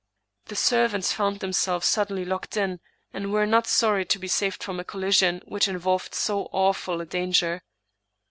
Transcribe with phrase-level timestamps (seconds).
[0.45, 2.79] The servants found themselves suddenly locked in^
[3.13, 6.49] and were not sorry to be saved from a collision which in ^ volved so
[6.51, 7.61] awful a danger.